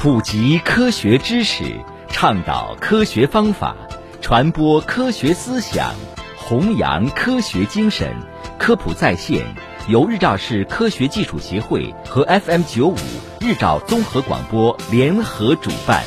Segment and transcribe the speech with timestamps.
[0.00, 1.64] 普及科学知识，
[2.08, 3.74] 倡导科学方法，
[4.22, 5.92] 传播科学思想，
[6.36, 8.14] 弘扬科学精神。
[8.60, 9.44] 科普在线
[9.88, 12.96] 由日照市科学技术协会和 FM 九五
[13.40, 16.04] 日照综合广播联合主办。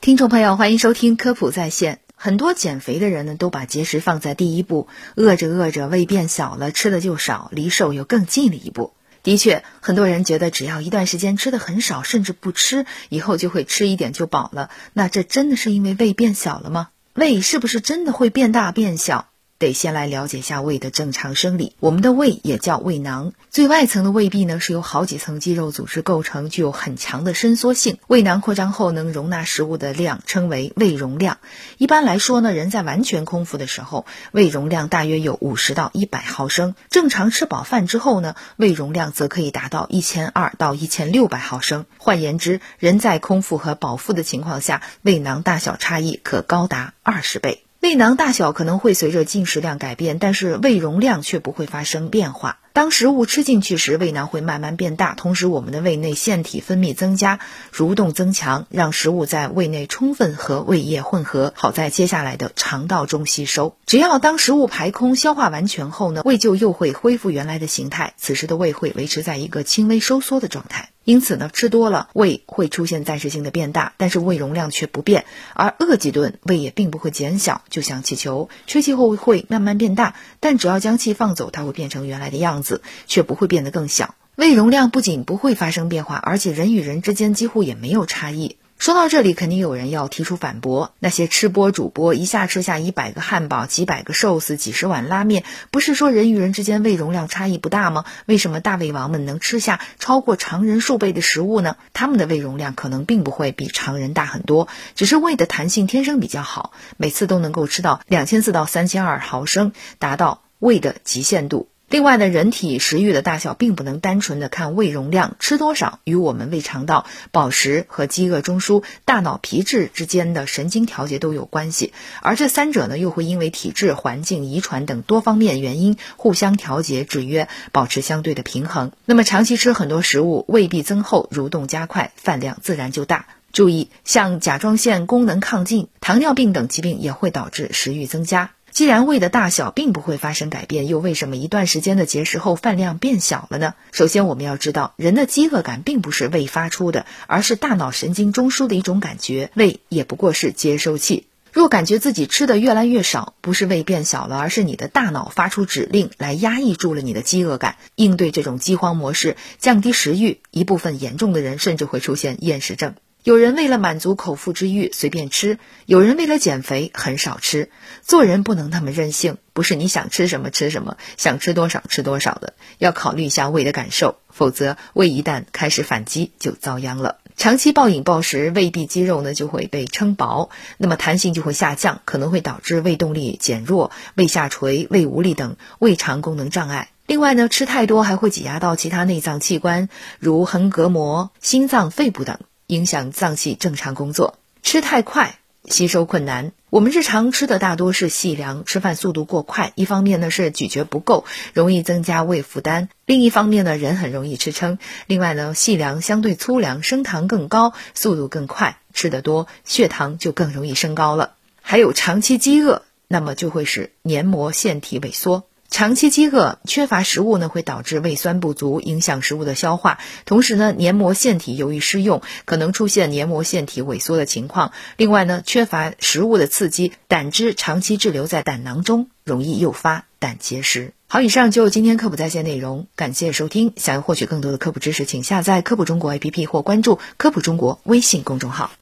[0.00, 1.98] 听众朋友，欢迎收听科普在线。
[2.16, 8.94] 很多减肥的人呢，都把节食放在第一步，饿着饿着胃变小了，吃的就少，离瘦又更近了一步。
[9.22, 14.70] 的确，很多人觉得只要一段时间吃的很少，甚至不吃，以后就会吃一点就饱了。
[14.92, 16.88] 那这真的是因为胃变小了吗？
[17.14, 19.28] 胃是不是真的会变大变小？
[19.62, 21.74] 得先来了解一下胃的正常生理。
[21.78, 27.98] 我们的胃也叫胃囊，最外层的胃壁呢是由好几层肌肉组织构成，具有很强的伸缩性。
[28.08, 31.38] 胃囊扩张后能容纳食物的量称为胃容量。
[31.78, 36.74] 一般来说呢，人在完全空腹的时候，胃容量大约有五十到一百毫升。
[36.90, 41.86] 正常吃饱饭之后呢，胃容量则可以达到一千二到一千六百毫升。
[41.98, 47.61] 换言之，人在空腹和饱腹的情况下，胃囊大小差异可高达二十倍。
[47.82, 52.60] 胃囊大小可能会随着进食量改变，但是胃容量却不会发生变化。
[52.72, 57.40] 当食物吃进去时，胃囊会慢慢变大，同时我们的胃内腺体分泌增加，
[57.74, 63.76] 蠕动增强，让食物在胃内充分和胃液混合，好在接下来的肠道中吸收。
[63.84, 70.90] 只要当食物排空、消化完全后呢，胃就又会恢复原来的形态，此时的胃会维持在一个轻微收缩的状态。
[71.04, 75.24] 因此呢，吃多了胃会出现暂时性的变大，但是胃容量却不变。
[75.54, 84.14] 而饿几顿，胃也并不会减小，就像气球，吹气后会慢慢变大，但只要将气放走，它会变成原来的样子，却不会变得更小。
[84.36, 88.56] 胃容量不仅不会发生变化，而且人与人之间几乎也没有差异。
[88.82, 98.04] 说到这里，肯定有人要提出反驳：那些吃播主播一下吃下一百个汉堡、几百个寿司、几十碗拉面，不是说人与人之间胃容量差异不大吗？
[98.26, 101.76] 为什么大胃王们能吃下超过常人数倍的食物呢？
[101.92, 109.70] 他们的胃容量可能并不会比常人大很多，只是胃的弹性天生比较好，每次都能够吃到两千四到三千二毫升，
[110.00, 111.68] 达到胃的极限度。
[111.92, 121.92] 另外呢，人体食欲的大小并不能单纯的看胃容量，吃多少与我们胃肠道饱食和饥饿中枢、大脑皮质之间的神经调节都有关系，
[122.22, 128.92] 而这三者呢，又会因为体质、环境、遗传等多方面原因互相调节、制约，保持相对的平衡。
[129.04, 133.26] 那么长期吃很多食物，胃壁增厚、蠕动加快，饭量自然就大。
[133.52, 138.52] 注意，像甲状腺功能亢进、糖尿病等疾病也会导致食欲增加。
[138.72, 143.74] 既然胃的大小并不会发生改变，又为什么一段时间的节食后饭量变小了呢？
[143.92, 151.26] 首先，我们要知道，人的饥饿感并不是胃发出的，而是大脑神经中枢的一种感觉，胃也不过是接收器。
[151.52, 160.40] 若感觉自己吃的越来越少，不是胃变小了，而是你的大脑发出指令来压抑住了你的饥饿感，应对这种饥荒模式，降低食欲。
[160.50, 162.94] 一部分严重的人甚至会出现厌食症。
[163.24, 167.70] 有人为了满足口腹之欲随便吃，有人为了减肥很少吃。
[168.02, 177.18] 做人不能那么任性，不是你想吃什么吃什么，想吃多少吃多少的，要考虑一下胃的感受，否则胃一旦开始反击就遭殃了。
[177.36, 186.90] 长期暴饮暴食，胃壁肌肉呢就会被撑薄，那么弹性就会下降，可能会导致胃动力减弱、胃下垂、胃无力等胃肠功能障碍。
[187.06, 192.40] 另外呢，吃太多还会挤压到其他内脏器官，如横膈膜、心脏、肺部等。
[192.72, 196.52] 影响脏器正常工作，吃太快吸收困难。
[196.70, 204.78] 我们日常吃的大多是细粮，吃饭速度过快，一方面呢是咀嚼不够，容易增加胃负担；另一方面呢人很容易吃撑。
[205.06, 211.34] 另外呢，细粮相对粗粮升糖更高，速度更快，吃得多血糖就更容易升高了。
[211.60, 215.44] 还有长期饥饿，那么就会使黏膜腺体萎缩。
[215.72, 219.98] 长期饥饿、缺乏食物呢，会导致胃酸不足，影响食物的消化。
[220.26, 224.72] 同时呢，黏膜腺体由于失用，可能出现黏膜腺体萎缩的情况。
[224.98, 230.92] 另外呢，缺乏食物的刺激，胆汁长期滞留在胆囊中，容易诱发胆结石。
[231.08, 233.72] 好，以上就是今天科普在线内容，感谢收听。
[233.76, 238.72] 想要获取更多的科普知识，请下载科普中国 APP 或关注科普中国微信公众号。